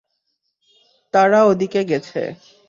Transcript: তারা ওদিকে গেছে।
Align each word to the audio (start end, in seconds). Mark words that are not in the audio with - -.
তারা 1.13 1.39
ওদিকে 1.43 1.81
গেছে। 1.83 2.21